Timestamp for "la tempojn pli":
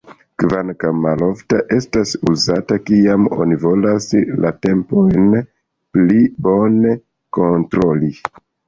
4.47-6.21